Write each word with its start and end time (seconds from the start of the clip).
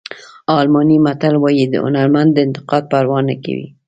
الماني 0.59 0.97
متل 1.05 1.33
وایي 1.43 1.65
هنرمند 1.85 2.29
د 2.33 2.37
انتقاد 2.47 2.83
پروا 2.91 3.19
نه 3.29 3.35
کوي. 3.43 3.67